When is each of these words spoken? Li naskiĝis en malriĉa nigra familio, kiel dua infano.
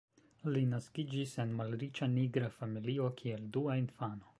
Li 0.53 0.63
naskiĝis 0.71 1.35
en 1.45 1.53
malriĉa 1.61 2.11
nigra 2.17 2.53
familio, 2.59 3.15
kiel 3.23 3.51
dua 3.59 3.83
infano. 3.89 4.27